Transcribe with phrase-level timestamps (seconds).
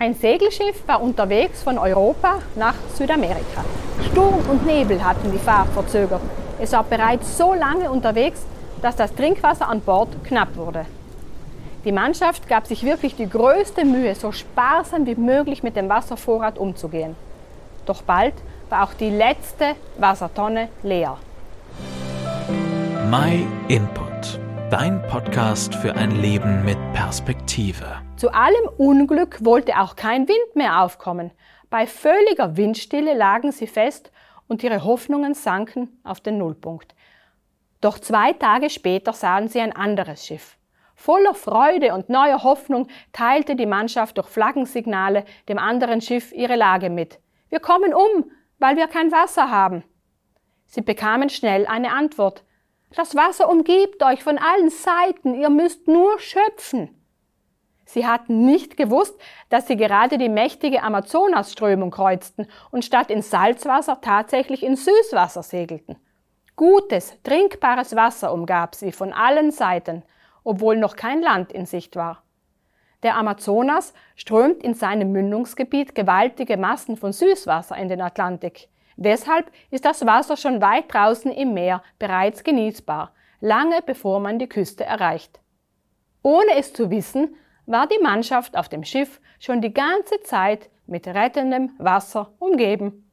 [0.00, 3.64] Ein Segelschiff war unterwegs von Europa nach Südamerika.
[4.08, 6.20] Sturm und Nebel hatten die Fahrt verzögert.
[6.60, 8.42] Es war bereits so lange unterwegs,
[8.80, 10.86] dass das Trinkwasser an Bord knapp wurde.
[11.84, 16.58] Die Mannschaft gab sich wirklich die größte Mühe, so sparsam wie möglich mit dem Wasservorrat
[16.58, 17.16] umzugehen.
[17.84, 18.34] Doch bald
[18.70, 21.16] war auch die letzte Wassertonne leer.
[23.10, 24.07] My Input,
[24.70, 28.02] dein Podcast für ein Leben mit Perspektive.
[28.16, 31.30] Zu allem Unglück wollte auch kein Wind mehr aufkommen.
[31.70, 34.12] Bei völliger Windstille lagen sie fest
[34.46, 36.94] und ihre Hoffnungen sanken auf den Nullpunkt.
[37.80, 40.58] Doch zwei Tage später sahen sie ein anderes Schiff.
[40.94, 46.90] Voller Freude und neuer Hoffnung teilte die Mannschaft durch Flaggensignale dem anderen Schiff ihre Lage
[46.90, 47.20] mit.
[47.48, 49.84] Wir kommen um, weil wir kein Wasser haben.
[50.66, 52.44] Sie bekamen schnell eine Antwort.
[52.94, 56.94] Das Wasser umgibt euch von allen Seiten, ihr müsst nur schöpfen.
[57.84, 64.00] Sie hatten nicht gewusst, dass sie gerade die mächtige Amazonasströmung kreuzten und statt in Salzwasser
[64.00, 65.96] tatsächlich in Süßwasser segelten.
[66.56, 70.02] Gutes, trinkbares Wasser umgab sie von allen Seiten,
[70.44, 72.22] obwohl noch kein Land in Sicht war.
[73.02, 78.68] Der Amazonas strömt in seinem Mündungsgebiet gewaltige Massen von Süßwasser in den Atlantik.
[79.00, 84.48] Deshalb ist das Wasser schon weit draußen im Meer bereits genießbar, lange bevor man die
[84.48, 85.38] Küste erreicht.
[86.22, 91.06] Ohne es zu wissen, war die Mannschaft auf dem Schiff schon die ganze Zeit mit
[91.06, 93.08] rettendem Wasser umgeben.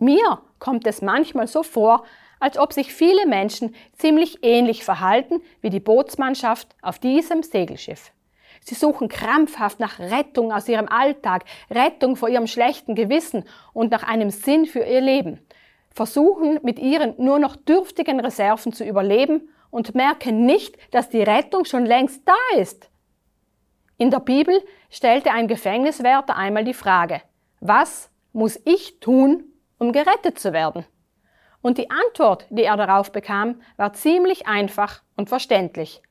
[0.00, 2.04] Mir kommt es manchmal so vor,
[2.40, 8.10] als ob sich viele Menschen ziemlich ähnlich verhalten wie die Bootsmannschaft auf diesem Segelschiff.
[8.68, 14.02] Sie suchen krampfhaft nach Rettung aus ihrem Alltag, Rettung vor ihrem schlechten Gewissen und nach
[14.02, 15.38] einem Sinn für ihr Leben,
[15.94, 21.64] versuchen mit ihren nur noch dürftigen Reserven zu überleben und merken nicht, dass die Rettung
[21.64, 22.90] schon längst da ist.
[23.98, 27.22] In der Bibel stellte ein Gefängniswärter einmal die Frage,
[27.60, 29.44] was muss ich tun,
[29.78, 30.84] um gerettet zu werden?
[31.62, 36.02] Und die Antwort, die er darauf bekam, war ziemlich einfach und verständlich.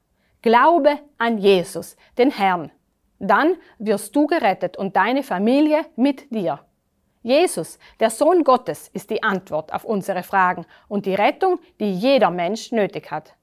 [0.45, 2.72] Glaube an Jesus, den Herrn.
[3.17, 6.59] Dann wirst du gerettet und deine Familie mit dir.
[7.23, 12.29] Jesus, der Sohn Gottes, ist die Antwort auf unsere Fragen und die Rettung, die jeder
[12.29, 13.34] Mensch nötig hat.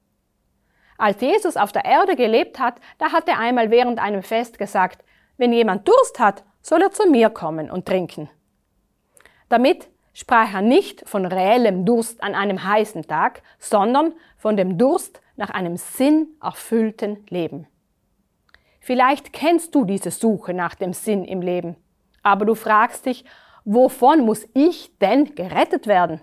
[0.97, 5.03] Als Jesus auf der Erde gelebt hat, da hat er einmal während einem Fest gesagt,
[5.35, 8.29] wenn jemand Durst hat, soll er zu mir kommen und trinken.
[9.49, 15.21] Damit sprach er nicht von reellem Durst an einem heißen Tag, sondern von dem Durst
[15.35, 17.67] nach einem sinnerfüllten Leben.
[18.79, 21.75] Vielleicht kennst du diese Suche nach dem Sinn im Leben,
[22.21, 23.25] aber du fragst dich,
[23.65, 26.21] wovon muss ich denn gerettet werden?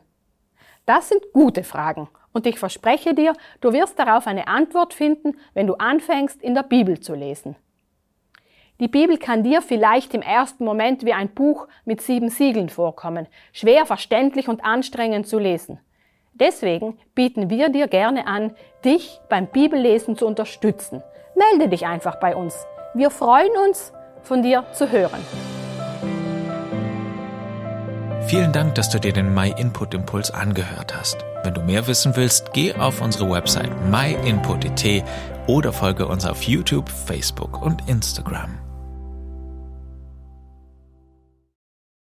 [0.86, 5.66] Das sind gute Fragen und ich verspreche dir, du wirst darauf eine Antwort finden, wenn
[5.66, 7.56] du anfängst, in der Bibel zu lesen.
[8.80, 13.26] Die Bibel kann dir vielleicht im ersten Moment wie ein Buch mit sieben Siegeln vorkommen,
[13.52, 15.78] schwer verständlich und anstrengend zu lesen.
[16.32, 18.52] Deswegen bieten wir dir gerne an,
[18.82, 21.02] dich beim Bibellesen zu unterstützen.
[21.36, 22.66] Melde dich einfach bei uns.
[22.94, 23.92] Wir freuen uns,
[24.22, 25.20] von dir zu hören.
[28.26, 31.19] Vielen Dank, dass du dir den My Input Impuls angehört hast.
[31.42, 35.04] Wenn du mehr wissen willst, geh auf unsere Website myinput.it
[35.46, 38.69] oder folge uns auf YouTube, Facebook und Instagram.